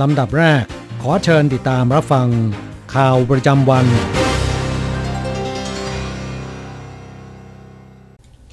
[0.00, 0.64] ลำดับแรก
[1.02, 2.28] ขอเชิญติดตามรับฟัง
[2.94, 3.86] ข่าวประจำวัน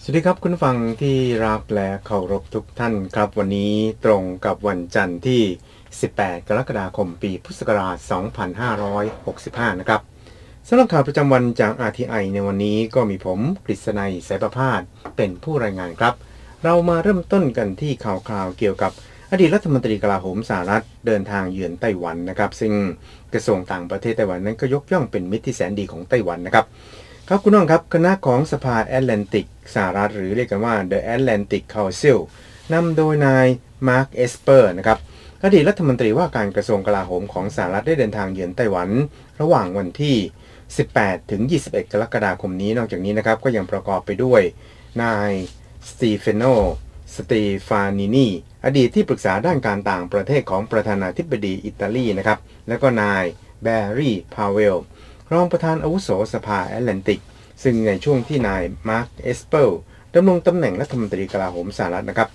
[0.01, 3.73] สวัสดีครับคุณฟังที่รักและเคารพทุกท่านครับ วันนี้
[4.05, 5.41] ตรงกับวันจันทร์ที่
[5.93, 7.97] 18 กรกฎาคมปีพุทธศักราช
[8.93, 10.01] 2565 นะครับ
[10.67, 14.81] สำหรับข่าวประจำวันจาก RTI ในวันนี้ก็มีผมกฤษณัยสายประพาส
[15.15, 16.13] เป็นผู้รายงานครับ
[16.63, 18.93] เรามาเริ่มต้นกันที่ข่าวคราวเกี่ยวกับ
[19.31, 22.73] อดีตรัฐมนตรีกลาโหมสหรัฐเดินทางเยือนไต้หวันนะครับ ซึ่ง
[23.33, 26.65] กระทรวงต่างประเทศไต้หวันนั้นก็ยกย่องเป็นมิตรที่แสนดีของไต้หวันนะครับ
[27.27, 32.17] ครับคุณน้องครับคณะของสภาแอตแลนติกสหรัฐหรือเรียกกันว่า The Atlantic Council
[32.73, 33.47] นำโดยนาย
[33.87, 34.97] มาร์คเอสเปอร์นะครับ
[35.43, 38.89] อดีตรัฐมนตรีว่าการกระทรวงกลาโหมของสหรัฐได้เดินทางเยือนไต้หวัน
[39.41, 40.17] ระหว่างวันที่
[40.73, 44.41] 18 ถึง 21 กรกฎาคมนี้นอกจากนี้นะครับก็ยังประกอบไปด้วย
[45.03, 45.31] นาย
[45.89, 46.43] สเตฟาโน
[47.15, 48.27] สเตฟานินี
[48.65, 53.23] อดีตที่ปรึกษาด้านการต่างประเทศของประธานาธิบดีอิตาลีนะครับ และก็นาย
[53.63, 54.75] แบร์รี่ พาวเวล
[55.31, 57.21] รองประธานอาวุโสสภาแอตแลนติก
[57.63, 59.69] ซึ่งในช่วงที่นายมาร์ค เอสเปอร์
[60.15, 62.29] ดำรงตำแหน่งรัฐมนตรีกลาโหมสหรัฐนะครับ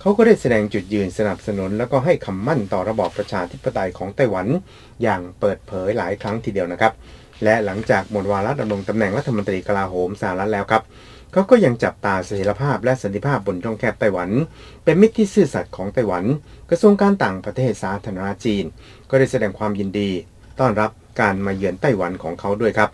[0.00, 4.46] เขาก็ได้แสดงจุดยืนสนับสนุน แล้วก็ให้คำมั่นต่อระบอบประชาธิปไตยของไต้หวัน
[5.02, 6.92] อย่างเปิดเผยหลายครั้งทีเดียวนะครับ
[7.44, 10.82] และหลังจากหมดวาระดำรงตำแหน่งรัฐมนตรีกลาโหมสหรัฐแล้วครับ
[11.32, 14.30] เขาก็ยังจับตาเสถียรภาพและสันติภาพบนช่องแคบไต้หวัน
[14.84, 16.24] เป็นมิตรที่ซื่อสัตย์ของไต้หวัน
[16.70, 18.64] กระทรวงการต่างประเทศสาธารณรัฐจีน
[19.10, 20.10] ก็ได้แสดงความยินดี
[20.60, 22.90] ต้อนรับการมาเยือนไต้หวันของเขาด้วยครับ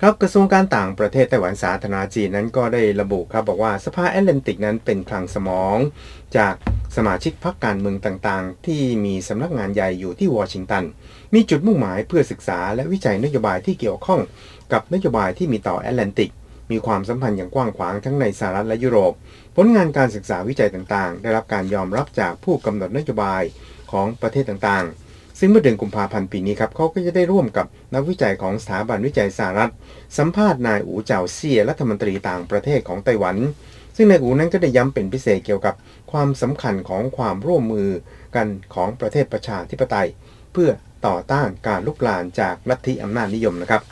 [0.00, 5.76] ครับกระทรวงการต่างประเทศไต้หวันสาธารณรัฐจีนนั้นก็ได้ระบุครับบอกว่าสภาแอตแลนติกนั้นเป็นคลังสมอง
[6.36, 6.54] จาก
[6.96, 10.84] สมาชิกพรรคการเมืองต่างๆ ที่มีสำนักงานใหญ่อยู่ที่วอชิงตัน
[11.34, 14.20] มีจุดมุ่งหมายเพื่อศึกษาและวิจัยนโยบายที่เกี่ยวข้อง
[14.72, 16.30] กับนโยบายที่มีต่อแอตแลนติก
[16.70, 19.12] มีความสัมพันธ์อย่างกว้างขวางทั้งในสหรัฐและยุโรป
[19.56, 23.42] ผลงานการศึกษาวิจัยต่างๆ ได้รับการยอมรับจากผู้กำหนดนโยบาย
[23.92, 29.72] ของประเทศต่างๆ ซึ่งเมื่อเดือนกุมภาพันธ์ปีนี้ครับเขาก็จะได้ร่วมกับนักวิจัยของสถาบันวิจัยสหรัฐ
[30.18, 33.36] สัมภาษณ์นายอูเจาเซียรัฐมนตรีต่างประเทศของไต้หวัน
[33.96, 35.74] ซึ่งนายอูนั้นก็ได้ย้ำเป็นพิเศษเกี่ยวกับ
[36.12, 37.90] ความสำคัญของความร่วมมือ
[38.36, 40.08] กันของประเทศประชาธิปไตย
[40.52, 40.70] เพื่อ
[41.06, 43.82] ต่อต้านการลุกลานจากลัทธิอำนาจนิยมนะครับ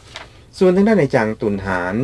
[0.58, 1.94] ส่วนทางด้านในจางตุนหาน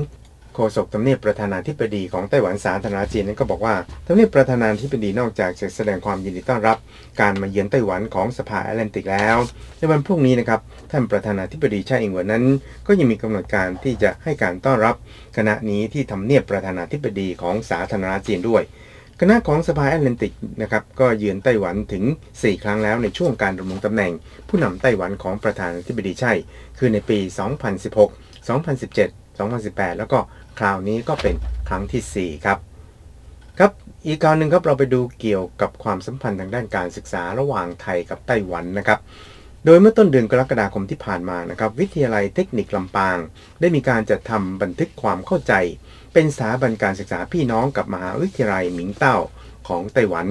[0.55, 3.75] โฆษกทำเนียบประธานาธิบดีของไต้หวันสาธารณจีนนั้นก็บอกว่า
[4.07, 6.79] ทำเนียบประธานาธิบดีนอกจากจะแสดงความยินดีต้อนรับ
[7.21, 9.37] การมาเยือนไต้หวันของสภาแอตแลนติกแล้ว
[9.79, 12.45] ในวันพรุ่งนี้นะครับท่านประธานาธิบดีชาอิงเหวินนั้น
[12.87, 14.95] ก็ยังมีกำหนดการที่จะให้การต้อนรับ
[15.37, 18.63] คณะนี้ที่ทำเนียบประธานาธิบดีของสาธารณจีนด้วย
[19.21, 20.33] คณะของสภาแอตแลนติก
[20.63, 24.13] นะครับก็เยือนไต้หวันถึง 4 ครั้งแล้วในช่วงการดำรงตำแหน่ง
[24.49, 26.33] ผู้นำไต้หวันของประธานาธิบดีใช่
[26.79, 27.19] คือในปี
[27.83, 30.19] 2016 2017 2018 แล้วก็
[30.59, 31.35] คราวนี้ก็เป็น
[31.69, 32.59] ครั้งที่ 4 ครับ
[33.59, 33.73] ครับ
[34.07, 38.99] อีกข่าวหนึ่งครับเราไปดูเกี่ยวกับความสัมพันธ์ทางด้านการศึกษาระหว่างไทยกับไต้หวันนะครับ
[39.65, 43.19] โดยเมื่อต้นเดือนกรกฎาคมที่ผ่านมานะครับ วิทยาลัยเทคนิคลำปาง
[43.61, 45.53] ได้มีการจัดทำบันทึกความเข้าใจ
[46.13, 49.17] เป็นสถาบันการศึกษาพี่น้องกับมหาวิทยาลัยหมิงเต้า
[49.69, 50.27] ของไต้หวัน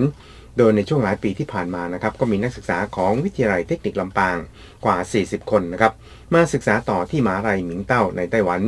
[0.58, 4.38] โดยในช่วงหลายปีที่ผ่านมานะครับก็มีนักศึกษาของวิทยาลัยเทคนิคลำปาง
[4.86, 5.94] กว่า 40 คนนะครับ
[6.34, 8.62] มาศึกษาต่อที่มหาลัยหมิงเต้าในไต้หวัน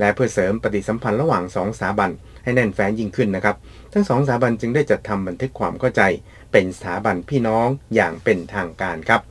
[0.00, 2.10] และเพื่อเสริมปฏิสัมพันธ์ระหว่างสองสถาบัน
[2.42, 3.56] ให้แน่นแฟ้นยิ่งขึ้นนะครับ
[3.92, 6.02] ทั้งสองสถาบันจึงได้จัดทำบันทึกความเข้าใจ
[6.52, 9.22] เป็นสถาบันพี่น้องอย่างเป็นทางการครับ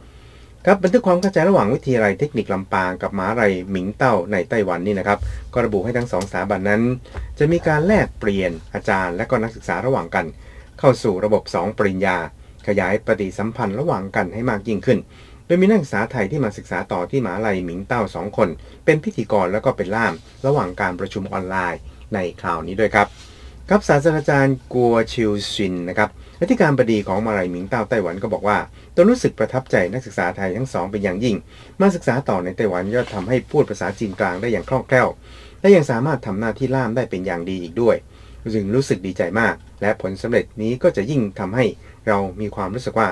[0.65, 5.19] ครับบันทึกความเข้าใจระหว่างวิทยาลัยเทคนิคลำปางกับมหาลัยหมิงเต้าในไต้หวันนี่นะครับ
[5.53, 6.81] ก็ระบุให้ทั้งสองสถาบันนั้น
[7.39, 10.25] จะมีการแลกเปลี่ยนอาจารย์และก็นักศึกษาระหว่างกัน
[10.79, 12.17] เข้าสู่ระบบ 2 ปริญญา
[12.67, 14.99] ขยายปฏิสัมพันธ์ระหว่างกันให้มากยิ่งขึ้น
[15.53, 18.50] ดยมีนักศึกษาไทยที่มาศึกษาต่อที่มหาลัยหมิงเต้าสองคน
[18.86, 20.13] เป็นพิธีกรแล้วก็เป็นล่าม
[20.45, 21.80] ระหว่างการประชุมออนไลน์
[22.13, 23.07] ในคราวนี้ด้วยครับ
[23.69, 26.09] ครับศาสตราจารย์กัวชิวซินนะครับ
[26.39, 28.57] อธิการบดีของมาลายหมิงเต้าไต้หวันก็บอกว่า
[28.95, 31.36] ตนรู้สึกประทับใจนักศึกษาไทยทั้งสองเป็นอย่างยิ่ง
[31.81, 35.07] มาศึกษาต่อในไต้หวันย่อทำให้พูดภาษาจีนกลางได้อย่างคล่องแคล่ว
[35.62, 37.95] และยังสามารถทำหน้าที่ล่ามได้เป็นอย่างดีอีกด้วย
[38.54, 41.65] จึงรู้สึกดีใจมาก และผลสำเร็จนี้ก็จะยิ่งทำให้
[42.07, 43.09] เรามีความรู้สึกว่า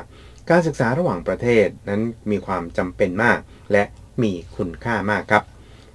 [0.49, 2.01] การศึกษาระหว่างประเทศนั้น
[2.31, 3.39] มีความจำเป็นมาก
[3.71, 3.83] และ
[4.23, 5.43] มีคุณค่ามากครับ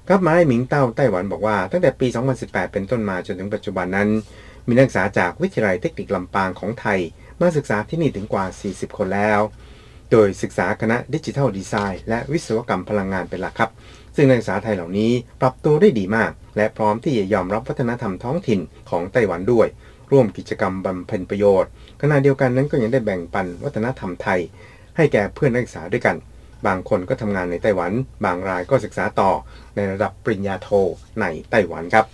[0.08, 2.06] ครับมาได้หมิงเต้าไต้หวันบอกว่าตั้งแต่ปี
[2.40, 4.08] 2018 เป็นต้นมาจนถึงปัจจุบันนั้น
[4.68, 6.98] มีนักศึกษาจากวิทยาลัยเทคนิคลำปางของไทย
[7.40, 9.40] มาศึกษาที่นี่ถึงกว่า 40 คนแล้ว
[10.10, 13.70] โดยศึกษาคณะดิจิทัลดีไซน์และวิศวกรรมพลังงานเป็นหลักครับ
[14.16, 18.60] ซึ่งนักศึกษาไทยเหล่านี้ปรับตัวได้ดีมาก และพร้อมที่จะยอมรับวัฒนธรรมท้องถิ่น
[18.90, 19.66] ของไต้หวันด้วย
[20.14, 21.70] ร่วมกิจกรรมบำเพ็ญประโยชน์
[22.02, 24.40] ขณะเดียวกันนั้นก็ยังได้แบ่งปันวัฒนธรรมไทย
[24.96, 26.16] ให้แก่เพื่อนนักศึกษาด้วยกัน
[26.66, 27.93] บางคนก็ทำงานในไต้หวัน
[28.25, 29.31] บางรายก็ศึกษาต่อ
[29.76, 30.69] ในระดับปริญญาโท
[31.20, 32.05] ในไต้หวันครับ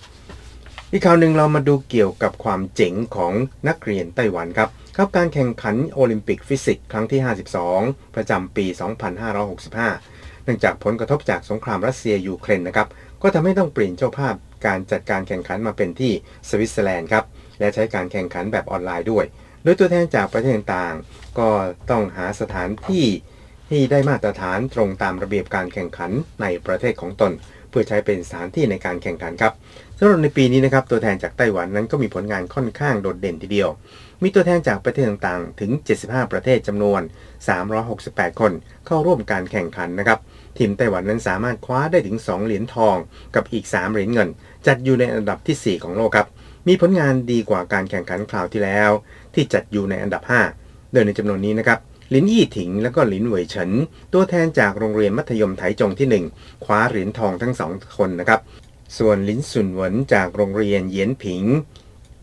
[0.92, 3.32] อีกข่าวหนึ่งเรามาดูเกี่ยวกับความเจ๋งของ
[3.68, 7.20] นักเรียนไต้หวันครับครับการแข่งขันโอลิมปิกฟิสิกส์ครั้งที่
[7.66, 8.66] 52 ประจำปี
[9.50, 12.88] 2565 เนื่องจากผลกระทบจากสงครามรัสเซียยูเครนนะครับ
[13.22, 14.34] ก็ทำให้ต้องเปลี่ยนเจ้าภาพ
[14.66, 16.12] การจัดการแข่งขันมาเป็นที่
[16.48, 17.24] สวิตเซอร์แลนด์ครับ
[17.60, 19.24] และใช้การแข่งขันแบบออนไลน์ด้วย
[19.62, 21.48] โดยตัวแทนจากประเทศต่างๆ ก็
[21.90, 23.06] ต้องหาสถานที่
[23.70, 26.10] ที่ได้มาตรฐานตรงตามระเบียบการแข่งขัน
[26.42, 27.32] ในประเทศของตน
[27.70, 29.52] เพื่อใช้เป็นสถานที่ในการแข่งขันครับ
[29.98, 33.70] สำหรับในปีนี้นะครับตัวแทนจากไต้หวันนั้นก็มีผลงานค่อนข้างโดดเด่นทีเดียว
[34.22, 35.70] มีตัวแทนจากประเทศต่างๆ ถึง
[36.02, 37.00] 75 ประเทศจำนวน
[37.70, 38.52] 368 คน
[38.86, 40.18] เข้าร่วมการแข่งขันนะครับ
[40.58, 42.96] ทีมไต้หวันนั้นสามารถคว้าได้ถึง 2 เหรียญทอง
[43.34, 44.28] กับอีก 3 เหรียญเงิน
[44.66, 46.26] จัดอยู่ในอันดับทีสี่4 ของโลกครับ
[46.68, 48.90] มีผลงานดีกว่าการแข่งขันคราวที่แล้ว
[49.34, 50.22] ที่จัดอยู่ในอันดับ
[50.56, 51.78] 5 โดยในจำนวนนี้นะครับ
[52.14, 53.70] ลินยี่ถิงและก็ลินเหวยเฉิน
[54.12, 58.40] ตัวแทนจากโรงเรียนมัธยมไถจงที่ 1 คว้าเหรียญทองทั้งสองคนนะครับ
[58.98, 61.44] ส่วนลินสุนหวนจากโรงเรียนเยียนผิง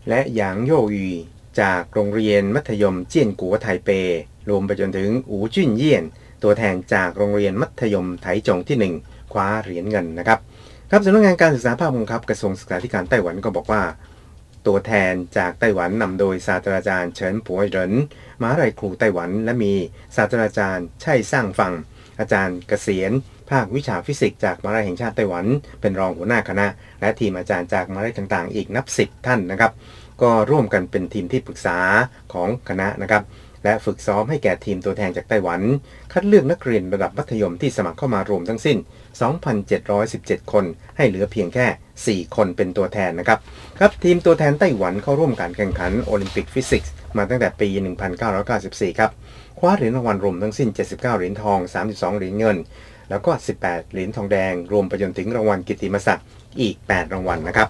[0.08, 1.08] และหยางโยวี
[1.60, 3.90] จากโรงเรียนมัธยมเจียนกัวไทเป
[4.48, 6.04] รวมไปจนถึงอูจุนเยี่ยน
[6.42, 10.38] ตัวแทนจากโรงเรียนมัธยมไถจงที่ 1 คว้าเหรียญเงินนะครับ
[10.90, 13.82] ครับสำนักงานการศึกษาภาคบังคับกระทรวงศึกษาธิการไต้หวันก็บอกว่า
[14.68, 17.92] ตัวแทนจากไต้หวันนำโดยศาสตราจารย์เฉินปัวเหริน
[18.40, 19.74] มหาลัยครูไต้หวันและมี
[20.16, 21.72] ศาสตราจารย์ใช่สร้างฟัง
[22.20, 23.12] อาจารย์เกษียณ
[23.50, 25.46] ภาควิชาฟิสิกส์จากมหาวิทยาลัยแห่งชาติไต้หวัน
[25.80, 26.66] เป็นรองหัวหน้าคณะ
[27.00, 29.72] และทีมอาจารย์จากมหาวิทยาลัยต่างๆ อีกนับสิบท่านนะครับ
[30.22, 31.78] ก็ร่วมกันเป็นทีมที่ปรึกษา
[32.32, 33.22] ของคณะนะครับ
[33.64, 35.60] และฝึกซ้อมให้แก่ทีมตัวแทนจากไต้หวัน
[36.12, 38.78] คัดเลือกนักเรียนระดับมัธยมที่สมัครเข้ามารวมทั้งสิ้น
[39.64, 40.64] 2,717 คน
[40.96, 43.38] ให้เหลือเพียงแค่ 4 คนเป็นตัวแทนนะครับ
[43.78, 47.68] ครับทีมตัวแทนไต้หวันเข้าร่วมการแข่งขันโอลิมปิกฟิสิกส์มาตั้งแต่ปี
[48.34, 49.10] 1994 ครับ
[49.58, 51.58] คว้าเหรียญรางวัลรวมทั้งสิ้น 79 เหรียญทอง
[51.88, 52.56] 32 เหรียญเงิน
[53.10, 56.26] แล้วก็ 18 เหรียญทองแดง รวมไปจนถึงรางวัลกิตติมศักดิ์
[56.60, 57.68] อีก 8 รางวัลนะครับ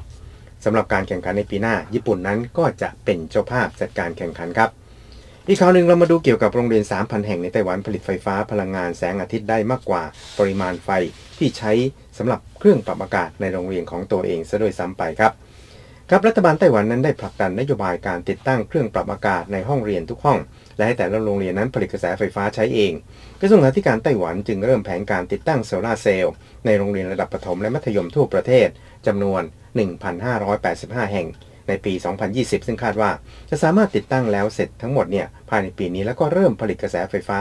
[0.64, 4.70] สำหรับการแข่งขันในปีหน้า ญี่ปุ่นนั้นก็จะเป็นเจ้าภาพจัดการแข่งขันครับ
[5.50, 10.02] อีกข่าวหนึ่งเรามาดูเกี่ยวกับโรงเรียน 3,000 แห่งในไต้หวันผลิตไฟฟ้าพลังงานแสงอาทิตย์ได้มากกว่า
[10.38, 10.90] ปริมาณไฟ
[11.38, 11.72] ที่ใช้
[12.18, 15.32] สำหรับเครื่องปรับอากาศในโรงเรียนของตัวเองซะด้วยซ้ำไปครับ
[16.08, 20.38] ครับรัฐบาลไต้หวันนั้นได้ผลักดันนโยบายการติดตั้งเครื่องปรับอากาศในห้องเรียนทุกห้อง
[20.76, 22.92] และให้แต่ละโรงเรียนนั้นผลิตกระแสไฟฟ้าใช้เอง
[23.40, 26.34] กระทรวงศึกษาธิการไต้หวันจึงเริ่มแผนการติดตั้งโซลาเซลล์
[26.66, 28.68] ในโรงเรียนระดับประถมและมัธยมทั่วประเทศ
[29.06, 29.42] จำนวน
[30.28, 31.28] 1,585 แห่ง
[31.68, 31.92] ในปี
[32.30, 33.10] 2020 ซึ่งคาดว่า
[33.50, 37.40] จะสามารถติดตั้งแล้วเสร็จทั้งหมดเนี่ยภายในปีนี้แล้วก็เริ่มผลิตกระแสไฟฟ้า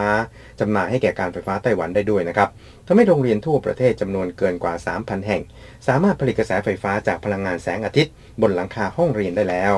[0.60, 2.50] จำหน่ายให้แก่การไฟฟ้าไต้หวันได้ด้วยนะครับ
[2.88, 5.42] ทำให้โรงเรียนทั่วประเทศจำนวนเกินกว่า 3,000 แห่ง
[5.88, 9.74] สามารถผลิตกระแสไฟฟ้าจากพลังงานแสงอาทิตย์ บนหลังคาห้องเรียนได้แล้ว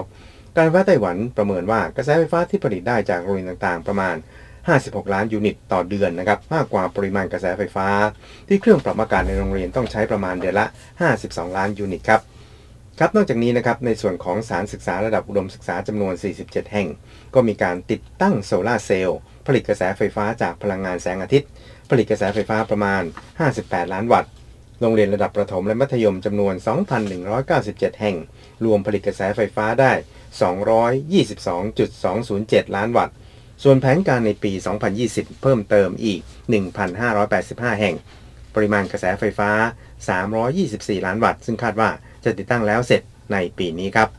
[0.58, 4.18] การไฟฟ้าไต้หวันประเมินว่ากระแสไฟฟ้าที่ผลิตได้จากโรงเรียนต่างๆ ประมาณ
[4.70, 7.88] 56 ล้านยูนิตต่อเดือนนะครับมากกว่าปริมาณกระแสไฟฟ้า
[8.48, 10.66] ที่เครื่องปรับอากาศในโรงเรียนต้องใช้ประมาณเดือนละ
[11.12, 12.22] 52 ล้านยูนิตครับ
[13.02, 16.14] ครับนอกจากนี้นะครับในส่วนของสารศึกษาระดับอุดมศึกษาจำนวน
[16.44, 16.88] 47 แห่ง
[17.34, 21.50] ก็มีการติดตั้งโซลาเซลล์ผลิตกระแสไฟฟ้าจากพลังงานแสงอาทิตย์
[21.90, 23.04] ผลิตกระแสไฟฟ้าประมาณ
[23.48, 24.30] 58 ล้านวัตต์
[24.82, 26.54] โรงเรียนระดับประถมและมัธยมจำนวน
[27.28, 28.18] 2,197 แห่ง
[28.66, 29.92] รวมผลิตกระแสไฟฟ้าได้
[31.54, 33.16] 222.207 ล้านวัตต์
[33.64, 34.52] ส่วนแผนการในปี
[34.98, 36.20] 2020 เพิ่มเติมอีก
[37.00, 37.96] 1,585 แห่ง
[38.56, 39.52] ปริมาณกระแสไฟฟ้า
[40.30, 41.92] 324 ล้านวัตต์ ซึ่งคาดว่า
[42.24, 44.10] จะติดตั้งแล้วเสร็จในปีนี้ครับ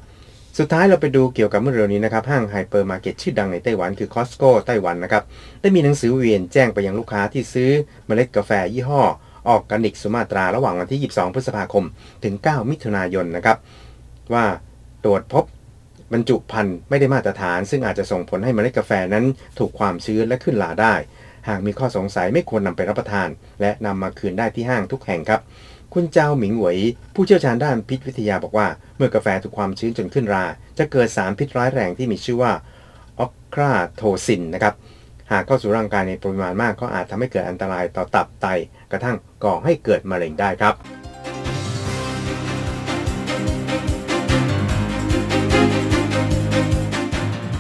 [0.58, 5.22] สุดท้ายเราไปดูเกี่ยวกับเมื่อเร็วนี้นะครับ ห้างไฮเปอร์มาร์เก็ตชื่อดังในไต้หวันคือ Costco ไต้หวันนะครับ
[5.60, 7.70] ได้มีหนังสือเวียนแจ้งไปยังลูกค้าที่ซื้อ
[8.06, 9.02] เมล็ดกาแฟยี่ห้อ
[9.48, 11.84] ออกกันนิกสุมาตราระหว่างวันที่ 22 พฤษภาคม
[12.24, 13.56] ถึง 9 มิถุนายนนะครับ
[14.32, 14.44] ว่า
[15.04, 15.44] ตรวจพบ
[16.12, 19.24] บรรจุภัณฑ์ไม่ได้มาตรฐาน ซึ่งอาจจะส่งผลให้เมล็ดกาแฟนั้น
[19.58, 20.94] ถูกความชื้นและขึ้นราได้
[21.48, 23.28] หากมีข้อสงสัยไม่ควรนำไปรับประทาน
[23.60, 25.40] และนำมาคืนได้ที่ห้างทุกแห่งครับ
[25.94, 26.78] คุณเจ้าหมิงหวย
[27.14, 30.44] ผู้เชี่ยวชาญด้านพิษวิทยาบอกว่า เมื่อกาแฟถูกความชื้นจนขึ้นรา
[30.78, 32.52] จะเกิดสารพิษร้ายแรงที่มีชื่อว่า
[33.18, 34.74] ออกคราโทซินนะครับ
[35.30, 38.46] หากเข้าสู่ร่างกายในปริมาณมากก็อาจทำให้เกิดอันตรายต่อตับไต
[38.90, 40.74] กระทั่งก่อให้เกิดมะเร็งได้ครับ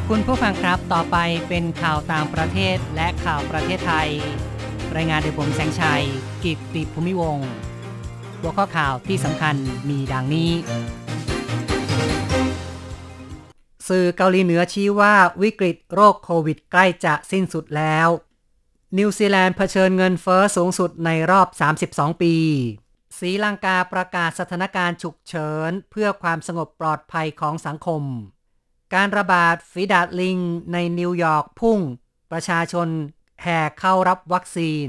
[0.08, 1.16] คุณผู้ฟังครับ ต่อไป
[1.48, 4.08] เป็นข่าวต่างประเทศและข่าวประเทศไทย
[4.96, 6.04] รายงานโดยผมแสงชัย
[6.44, 7.50] กิตติภูมิวงศ์
[8.40, 9.54] หัวข้อข่าวที่สำคัญ
[9.88, 10.50] มีดังนี้
[13.88, 18.08] สื่อเกาหลีเหนือชี้ว่าวิกฤตโรคโควิดใกล้จะสิ้นสุดแล้ว
[18.98, 21.48] นิวซีแลนด์เผชิญเงินเฟอ้อสูงสุดในรอบ
[21.86, 22.34] 32 ปี
[23.18, 28.02] ศรีลังกาประกาศสถานการณ์ฉุกเฉิน เพื่อความสงบปลอดภัยของสังคม
[28.94, 30.38] การระบาดฝีดาษลิง
[30.72, 31.78] ในนิวยอร์กพุ่ง
[32.32, 32.88] ประชาชน
[33.42, 34.88] แห่เข้ารับวัคซีน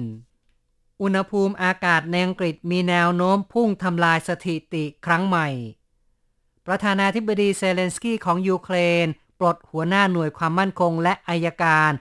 [1.02, 5.48] อุณหภูมิอากาศในอังกฤษมีแนวโน้มพุ่งทำลายสถิติครั้งใหม่
[6.68, 9.08] ประธานาธิบดีเซเลนสกี้ของยูเครน
[9.40, 11.92] ปลดหัวหน้าหน่วยความมั่นคงและอัยการ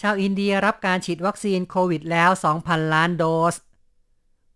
[0.00, 3.54] ชาวอินเดียรับการฉีดวัคซีนโควิดแล้ว 2,000 ล้านโดส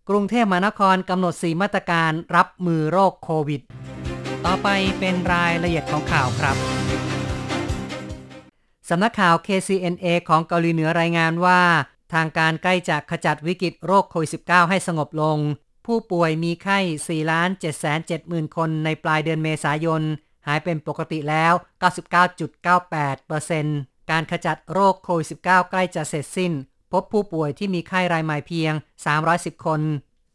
[0.09, 3.61] กรุงเทพมหานครกำหนดสี่มาตรการรับมือโรคโควิด
[4.45, 4.67] ต่อไป
[4.99, 6.57] เป็นรายละเอียดของข่าวครับ
[8.89, 11.61] สำนักข่าว KCNA ของเกาหลีเหนือรายงานว่า
[12.15, 15.37] ทางการใกล้จะขจัดวิกฤตโรคโควิด -19 ให้สงบลง
[15.85, 17.85] ผู้ป่วยมีไข้4 7 7 0
[18.31, 20.01] 0 0 คนในปลายเดือนเมษายน
[20.47, 21.53] หายเป็นปกติแล้ว
[22.35, 26.53] 99.98%การขจัดโรคโควิด -19 ใกล้จะเสร็จสิ้น
[26.91, 28.73] พบผู้ป่วยที่มีไข้รายใหม่เพียง
[29.19, 29.81] 310 คน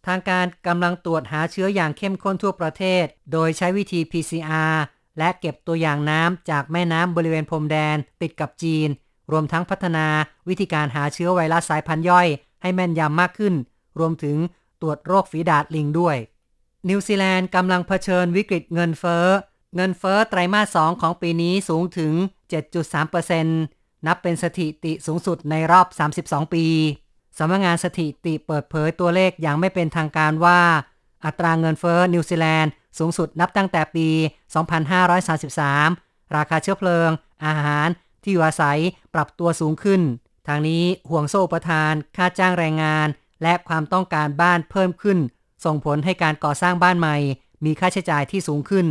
[0.07, 4.75] ทางการกำลังตรวจหาเชื้ออย่างเข้มข้นทั่วประเทศ โดยใช้วิธี PCR
[5.19, 8.89] และเก็บตัวอย่างน้ำจากแม่น้ำบริเวณพรมแดนติดกับจีน
[9.33, 10.07] รวมทั้งพัฒนา
[10.49, 12.27] วิธีการหาเชื้อไวรัสสายพันธุ์ย่อย
[12.63, 13.55] ให้แม่นยำมากขึ้น
[13.99, 14.37] รวมถึง
[14.81, 16.17] ตรวจโรคฝีดาดลิงด้วย
[16.89, 19.27] นิวซีแลนด์กำลังเผชิญวิกฤตเงินเฟ้อ
[19.77, 22.13] เงินเฟ้อไตรมาส 2 ของปีนี้สูงถึง
[22.91, 25.87] 7.3%นับเป็นสถิติสูงสุดในรอบ
[26.47, 26.67] 32 ปี
[27.39, 30.61] สำนักงานสถิติเปิดเผยตัวเลขอย่างไม่เป็นทางการว่า
[31.25, 34.09] อัตราเงินเฟ้อนิวซีแลนด์สูงสุดนับตั้งแต่ปี
[35.41, 37.11] 2533 ราคาเชื้อเพลิง
[37.45, 37.89] อาหาร
[38.23, 38.79] ที่อยู่อาศัย
[39.15, 40.01] ปรับตัวสูงขึ้น
[40.49, 43.09] ทั้งนี้ห่วงโซ่อุปทาน ค่าจ้างแรงงาน
[43.43, 45.19] และความต้องการบ้านเพิ่มขึ้น
[45.65, 47.17] ส่งผลให้การก่อสร้างบ้านใหม่
[47.65, 48.87] มีค่าใช้จ่ายที่สูงขึ้น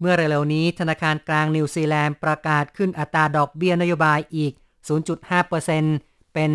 [0.00, 4.52] เมื่อเร็วๆนี้ธนาคารกลางนิวซีแลนด์ประกาศขึ้นอัตราดอกเบี้ยนโยบายอีก
[5.22, 6.50] 0.5%เป็น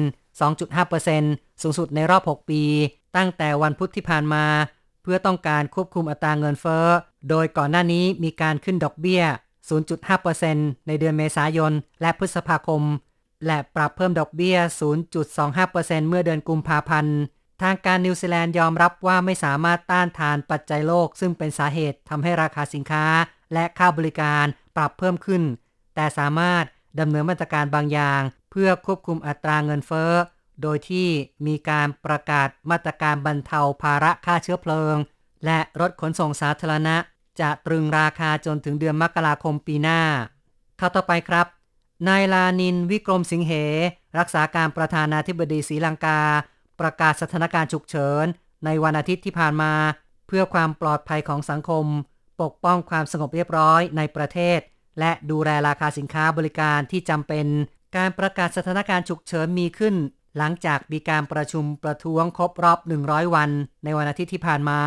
[0.79, 2.63] 2.5%สูงสุดในรอบ 6 ปี
[3.15, 4.45] ตั้งแต่วันพุธที่ผ่านมา
[5.01, 6.87] เพื่อต้องการควบคุมอัตราเงินเฟ้อ
[7.29, 9.23] โดยก่อนหน้านี้มีการขึ้นดอกเบี้ย
[9.67, 12.83] 0.5%ในเดือนเมษายน และพฤษภาคม
[13.45, 14.57] และปรับเพิ่มดอกเบี้ย
[15.33, 17.17] 0.25%เมื่อเดือนกุมภาพันธ์
[17.61, 23.05] ทางการนิวซีแลนด์ยอมรับว่าไม่สามารถต้านทานปัจจัยโลก ซึ่งเป็นสาเหตุทำให้ราคาสินค้า
[23.53, 25.43] และค่าบริการปรับเพิ่มขึ้น
[25.95, 26.63] แต่สามารถ
[26.99, 30.11] ดำเนินมาตรการบางอย่าง เพื่อควบคุมอัตราเงินเฟ้อ
[30.61, 31.07] โดยที่
[31.47, 34.95] มีการประกาศมาตรการบรรเทาภาระค่าเชื้อเพลิง
[35.45, 36.95] และรถขนส่งสาธารณะ
[37.39, 40.01] จะตรึงราคาจนถึงเดือนมกราคมปีหน้า
[40.79, 41.47] ข่าวต่อไปครับ
[42.07, 43.51] นายลานินวิกรมสิงเห
[44.19, 46.19] รักษาการประธานาธิบดีศรีลังกา
[46.79, 48.25] ประกาศสถานการณ์ฉุกเฉิน
[48.65, 49.73] ในวันอาทิตย์ที่ผ่านมา
[50.27, 51.85] เพื่อความปลอดภัยของสังคม
[52.41, 54.59] ปกป้องความสงบเรียบร้อยในประเทศ
[54.99, 57.45] และดูแลราคาสินค้าบริการที่จำเป็น
[57.97, 59.95] การประกาศสถานการณ์ฉุกเฉินมีขึ้น
[60.37, 63.49] หลังจากมีการประชุมประท้วงครบรอบ 100 วัน
[63.83, 64.79] ในวันอาทิตย์ที่ผ่านมา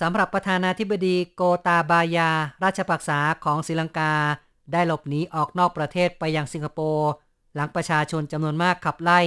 [0.00, 2.30] สำหรับประธานาธิบดีโกตาบายา
[2.64, 4.12] ราชปักษาของศรีลังกา
[4.72, 7.10] ได้หลบหนีออกนอกประเทศไปยังสิงคโปร์
[7.54, 9.20] หลังประชาชนจำนวนมากขับไล่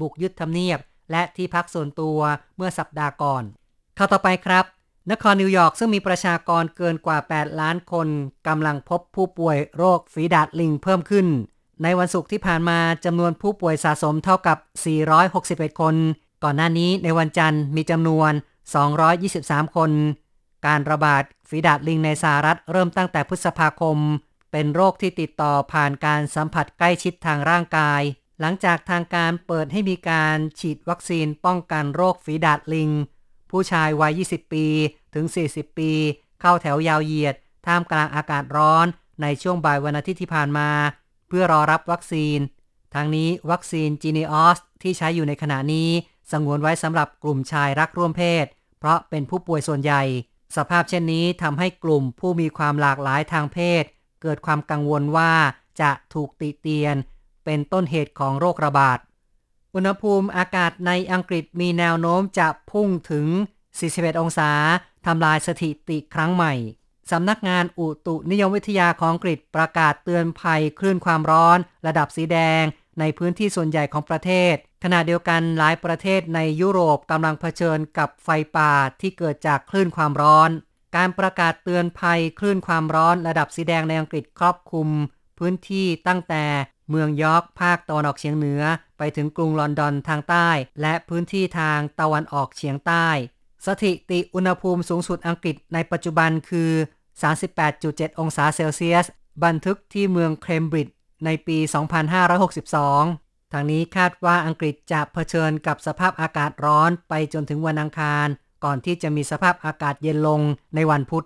[0.00, 0.78] บุกยึดทำเนียบ
[1.10, 2.18] และที่พักส่วนตัว
[2.56, 3.42] เมื่อสัปดาห์ก่อน
[3.98, 4.64] ข่าวต่อไปครับ
[5.12, 8.08] นครนิวยอร์กซึ่งมีประชากรเกินกว่า 8 ล้านคน
[8.48, 11.26] กำลังพบผู้ป่วยโรคฝีดาดลิงเพิ่มขึ้น
[11.82, 14.58] ในวันศุกร์ที่ผ่านมาจำนวนผู้ป่วยสะสมเท่ากับ
[15.18, 15.94] 461 คน
[16.44, 18.32] ก่อนหน้านี้ในวันจันทร์มีจำนวน
[18.70, 19.90] 223 คน
[20.66, 23.98] การระบาดฝีดาดลิงในสหรัฐเริ่มตั้งแต่พฤษภาคม
[24.52, 28.02] เป็นโรคที่ติดต่อผ่านการสัมผัสใกล้ชิดทางร่างกาย
[28.40, 32.90] หลังจากทางการเปิดให้มีการฉีดวัคซีนป้องกันโรคฝีดาดลิง
[33.50, 34.66] ผู้ชายวัย 20 ปี
[35.14, 35.92] ถึง 40 ปี
[36.40, 37.34] เข้าแถวยาวเหยียด
[37.66, 38.86] ท่ามกลางอากาศร้อน
[39.22, 40.70] ในช่วงบ่ายวันอาทิตย์ที่ผ่านมา
[41.28, 42.38] เพื่อรอรับวัคซีน
[42.94, 45.90] ทางนี้วัคซีนจีเนออสที่ใช้อยู่ในขณะนี้
[46.32, 48.46] สงวนไว้สำหรับกลุ่มชายรักร่วมเพศ
[48.80, 50.02] เพราะเป็นผู้ป่วยส่วนใหญ่
[50.56, 53.84] สภาพเช่นนี้ทำให้กลุ่มผู้มีความหลากหลายทางเพศ
[54.22, 55.32] เกิดความกังวลว่า
[55.80, 56.96] จะถูกติเตียน
[57.44, 58.98] เป็นต้นเหตุของโรคระบาด
[59.74, 63.26] อุณหภูมิอากาศในอังกฤษมีแนวโน้มจะพุ่งถึง
[63.74, 64.50] 41 องศา
[65.06, 66.54] ทำลายสถิติครั้งใหม่
[67.10, 72.62] สำนักงานอุตุนิยมวิทยาของอังกฤษประกาศเตือนภัยคลื่นความร้อน ระดับสีแดง
[73.00, 80.50] ในพื้นที่ส่วนใหญ่ของประเทศ ขณะเดียวกันหลายประเทศในยุโรปกำลังเผชิญกับไฟป่าที่เกิดจากคลื่นความร้อน
[80.96, 84.88] การประกาศเตือนภัยคลื่นความร้อนระดับสีแดงในอังกฤษครอบคลุม
[85.38, 86.44] พื้นที่ตั้งแต่
[86.90, 88.62] เมืองยอร์กภาคตะวันออกเฉียงเหนือ
[88.98, 90.48] ไปถึงกรุงลอนดอนทางใต้
[90.80, 93.08] และพื้นที่ทางตะวันออกเฉียงใต้
[93.66, 96.70] สถิติอุณหภูมิสูงสุดอังกฤษในปัจจุบันคือ
[97.44, 99.06] 38.7 องศาเซลเซียส
[99.44, 100.94] บันทึกที่เมืองเคมบริดจ์
[101.24, 101.58] ในปี
[102.84, 108.26] 2562 ทางนี้คาดว่าอังกฤษจะเผชิญกับสภาพอากาศร้อนไปจนถึงวันอังคาร
[108.64, 110.40] ก่อนที่จะมีสภาพอากาศเย็นลง
[110.74, 111.24] ในวันพุธ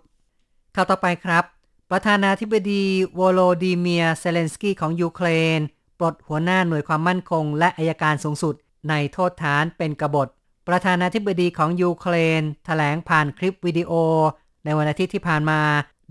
[0.74, 1.44] ข่าวต่อไปครับ
[1.90, 2.84] ประธานาธิบดี
[3.20, 5.28] วโลดีเมียเซเลนสกี้ของยูเคร
[5.58, 5.60] น
[5.98, 8.54] ปลดหัวหน้าหน่วยความมั่นคง และอัยการสูงสุด
[8.88, 10.28] ในโทษฐานเป็นกบฏ
[10.68, 13.92] ประธานาธิบดีของยูเครนถแถลงผ่านคลิปวิดีโอ
[14.64, 15.60] ในวันอาทิตย์ที่ผ่านมา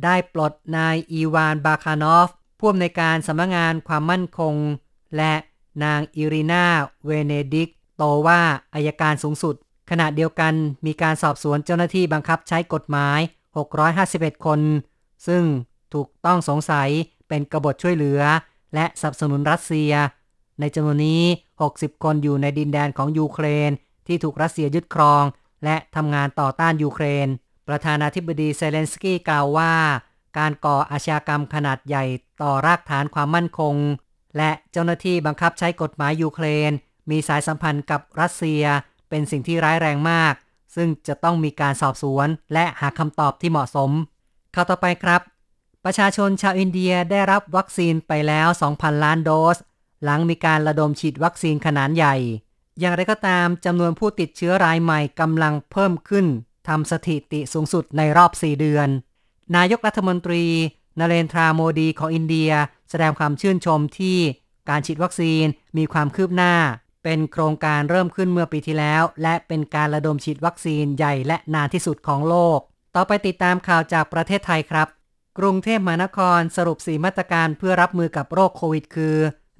[0.03, 2.29] ได้ปลดนายอีวานบาคานอฟ
[2.59, 4.55] ผู้อำนวยการสำนักงานความมั่นคง
[5.17, 5.33] และ
[5.83, 6.65] นางอิรินา
[7.05, 8.41] เวเนดิกโตวา
[8.73, 9.55] อัยการสูงสุด
[9.89, 10.53] ขณะเดียวกัน
[10.85, 13.19] มีการสอบสวนเจ้าหน้าที่บังคับใช้กฎหมาย
[13.81, 14.59] 651 คน
[15.27, 15.43] ซึ่ง
[15.93, 16.89] ถูกต้องสงสัย
[17.27, 18.21] เป็นกบฏช่วยเหลือ
[18.73, 19.91] และสนับสนุนรัสเซีย
[20.59, 21.23] ในจำนวนนี้
[21.63, 23.71] 60 คนอยู่ในดินแดนของยูเครน
[24.07, 25.23] ที่ถูกรัสเซียยึดครอง
[25.63, 27.27] และทำงานต่อต้านยูเครน
[27.67, 29.73] ประธานาธิบดีเซเลนสกี้กล่าวว่า
[30.37, 32.05] การก่ออาชญากรรมขนาดใหญ่
[32.41, 33.75] ต่อรากฐานความมั่นคง
[34.37, 36.71] และเจ้าหน้าที่บังคับใช้กฎหมายยูเครน
[37.09, 38.63] มีสายสัมพันธ์กับรัสเซีย
[39.09, 40.33] เป็นสิ่งที่ร้ายแรงมาก
[40.75, 43.91] ซึ่งจะต้องมีการสอบสวน และหาคำตอบที่เหมาะสม
[44.55, 45.21] ข่าวต่อไปครับ
[45.85, 49.57] ประชาชนชาวอินเดียได้รับวัคซีนไปแล้ว 2,000 ล้านโดส
[50.03, 52.15] หลังมีการระดมฉีดวัคซีนขนาดใหญ่
[52.79, 56.25] อย่างไรก็ตามจำนวนผู้ติดเชื้อรายใหม่กำลังเพิ่มขึ้น
[56.67, 58.87] ทำสถิติสูงสุดในรอบ 4 เดือน
[59.55, 60.45] นายกรัฐมนตรี
[60.99, 62.51] นเรนทราโมดีของอินเดีย
[62.93, 64.17] แสดงความชื่นชมที่
[64.69, 65.45] การฉีดวัคซีน
[65.77, 66.55] มีความคืบหน้า
[67.03, 72.59] เป็นโครงการเริ่มขึ้นเมื่อปีที่แล้ว และเป็นการระดมฉีดวัคซีนใหญ่และนานที่สุดของโลก
[72.95, 74.87] ต่อไปติดตามข่าวจากประเทศไทยครับ
[75.39, 79.15] กรุงเทพมหานครสรุป 4 มาตรการเพื่อรับมือกับโรคโควิด คือ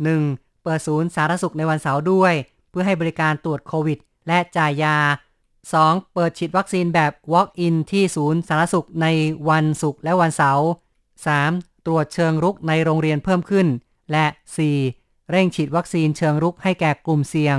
[0.10, 0.64] 1.
[0.64, 2.34] เปิดศูนย์สาธารณสุขในวันเสาร์ด้วย
[2.70, 4.98] เพื่อให้บริการตรวจโควิด และจ่ายยา
[5.56, 6.14] 2.
[6.14, 9.08] เปิดฉีดวัคซีนแบบ Walk-in ที่ศูนย์สาธารณสุขใน
[9.50, 10.68] วันศุกร์และวันเสาร์
[11.28, 11.73] 3.
[11.86, 13.68] ตรวจเชิงรุกในโรงเรียนเพิ่มขึ้น
[14.12, 14.26] และ
[14.80, 15.32] 4.
[15.32, 17.58] เร่งฉีดวัคซีนเชิงรุกให้แก่กลุ่มเสี่ยง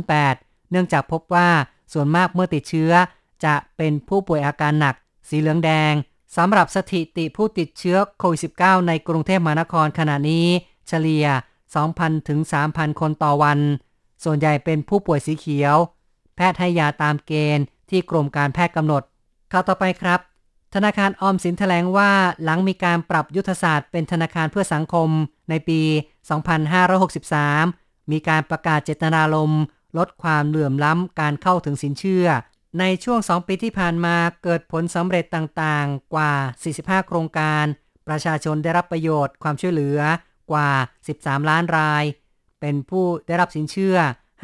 [0.00, 1.48] 608 เนื่องจากพบว่า
[1.92, 2.92] ส่วนมากเมื่อติดเชื้อ
[3.44, 4.94] จะเป็นผู้ป่วยอาการหนัก
[5.28, 5.92] สีเหลืองแดง
[6.36, 10.46] สำหรับสถิติผู้ติดเชื้อโควิด -19 ในกรุงเทพมหานครขณะนี้
[10.88, 11.26] เฉลี่ย
[11.76, 12.40] 2,000 ถึง
[12.70, 13.58] 3,000 คนต่อวัน
[14.24, 15.76] ส่วนใหญ่เป็นผู้ป่วยสีเขียว
[16.36, 19.02] แพทย์ให้ยาตามเกณฑ์ที่กรมการแพทย์กำหนด
[19.52, 20.20] ข่าวต่อไปครับ
[20.74, 22.10] ธนาคารออมสินแถลงว่า
[22.44, 25.08] หลังมีการปรับยุทธศาสตร์เป็นธนาคารเพื่อสังคม
[25.50, 25.80] ในปี
[26.76, 29.62] 2563 มีการประกาศเจตนารมณ์
[29.98, 32.26] ลดความเหลื่อมล้ำการเข้าถึงสินเชื่อ
[32.78, 36.32] ในช่วง 2 ปีที่ผ่านมาเกิดผลสำเร็จต่างๆ กว่า
[36.72, 37.64] 45 โครงการ
[38.08, 40.00] ประชาชนได้รับประโยชน์ความช่วยเหลือ
[40.50, 40.70] กว่า
[41.10, 42.04] 13 ล้านราย
[42.60, 43.96] เป็นผู้ได้รับสินเชื่อ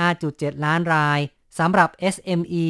[0.09, 1.19] 5.7 ล้านราย
[1.59, 2.67] สำหรับ SME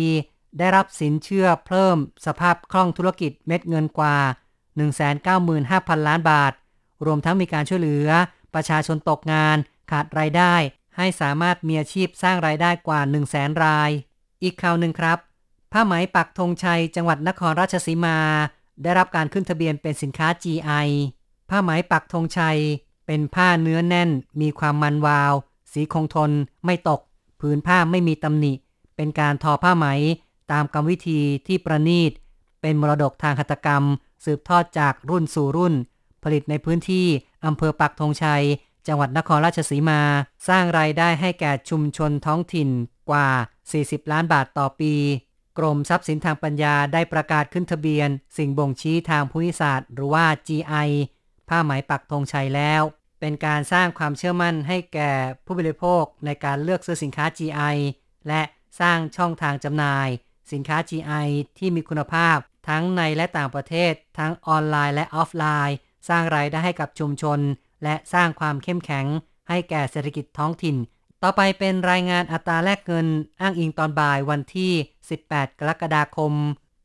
[0.59, 4.17] ได้รับสินเชื่อเพิ่มสภาพคล่องธุรกิจเม็ดเงินกว่า
[5.12, 6.53] 195,000 ล้านบาท
[7.07, 8.09] รวมทั้งมีการช่วยเหลือ
[8.55, 9.57] ประชาชนตกงาน
[9.91, 10.55] ขาดรายได้
[10.97, 13.91] ให้สามารถมีอาชีพสร้างรายได้กว่า 1 0 0 0 0แสนราย
[14.43, 15.19] อีกข่าวหนึ่งครับ
[15.73, 18.19] ผ้าไหมปักธงชัยจังหวัดนครราชสีมา
[18.83, 20.88] ได้รับการขึ้นทะเบียนเป็นสินค้า GI
[21.51, 22.59] ผ้าไหมปักธงชัย
[23.07, 24.11] เป็นผ้าเนื้อแน่น
[24.41, 25.33] มีความมันวาว
[25.73, 26.31] สีคงทน
[26.65, 27.01] ไม่ตก
[27.41, 28.53] ผืนผ้าไม่มีตำหนิ
[28.97, 29.87] เป็นการทอผ้าไหม
[30.52, 32.12] ตามกรรมวิธีที่ประณีต
[32.61, 33.85] เป็นมรดกทางหัตถกรรม
[34.24, 35.74] สืบทอดจากรุ่นสู่รุ่น
[36.24, 37.07] ผลิตในพื้นที่
[37.46, 38.44] อำเภอปักธงชัย
[38.87, 40.00] จังหวัดนครราชสีมา
[40.48, 42.68] สร้างรายได้ให้แก่ชุมชนท้องถิ่น
[43.11, 43.28] กว่า
[43.70, 44.94] 40 ล้านบาทต่อปี
[45.59, 50.88] กรมทรัพย์สินทางปัญญาได้ประกาศขึ้นทะเบียน สิ่งบ่งชี้ทางภูมิศาสตร์ หรือว่า GI
[51.48, 52.83] ผ้าไหมปักธงชัยแล้ว
[53.20, 55.12] เป็นการสร้างความเชื่อมั่นให้แก่
[55.44, 57.76] ผู้บริโภคในการเลือกซื้อสินค้า GI
[58.28, 58.42] และ
[58.81, 60.09] สร้างช่องทางจำหน่าย
[60.53, 61.27] สินค้า GI
[61.59, 62.37] ที่มีคุณภาพ
[62.69, 65.77] ทั้งในและต่างประเทศ ทั้งออนไลน์และออฟไลน์
[66.09, 67.41] สร้างรายได้ให้กับชุมชน
[67.85, 69.07] และสร้างความเข้มแข็ง
[69.49, 70.77] ให้แก่เศรษฐกิจท้องถิ่น
[71.23, 73.07] ต่อไปเป็นรายงานอัตราแลกเงิน
[73.41, 74.73] อ้างอิงตอนบ่ายวันที่
[75.17, 76.33] 18 กรกฎาคม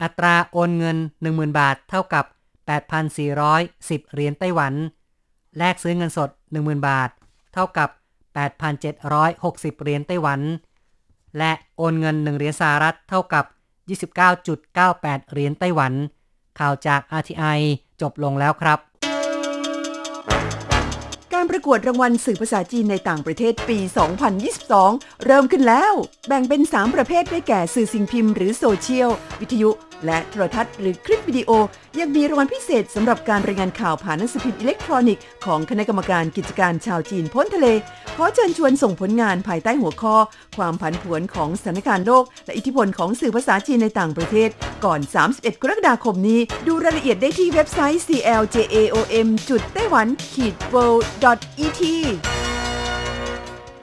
[0.02, 2.26] อัตราโอนเงิน 10,000 บาท เท่ากับ
[3.20, 4.74] 8,410 เหรียญไต้หวัน
[5.58, 7.10] แลกซื้อเงินสด 10,000 บาท
[7.54, 7.90] เท่ากับ
[9.06, 10.40] 8,760 เหรียญไต้หวัน
[11.38, 13.46] และโอนเงิน 1 เหรียญสหรัฐ เท่ากับ
[13.88, 15.94] 29.98 เหรียญไต้หวัน
[16.60, 17.60] ข่าวจาก RTI
[18.02, 18.80] จบลงแล้วครับ
[21.34, 23.78] การประกวดรางวัลสื่อภาษาจีนในต่างประเทศปี
[24.52, 25.94] 2022 เริ่มขึ้นแล้ว
[26.28, 29.70] แบ่งเป็น 3 ประเภทได้แก่สื่อสิ่งพิมพ์หรือโซเชียล วิทยุ
[30.06, 31.50] และโทรทัศน์หรือคลิปวิดีโอ
[32.00, 37.68] ยังมีรางวัลพิเศษสำหรับการรายงานข่าวผ่านหนังสือพิมพ์อิเล็กทรอนิกส์ของคณะกรรมการกิจการชาวจีนพ้นทะเล
[38.18, 40.16] ขอเชิญชวนส่งผลงานภายใต้หัวข้อ
[40.58, 44.50] ความผันผวนของสถานการณ์โลก และอิทธิพลของสื่อภาษาจีนในต่างประเทศ
[44.86, 45.00] ก่อน
[45.32, 49.28] 31 กรกฎาคมนี้ ดูรายละเอียดได้ที่เว็บไซต์ cljaom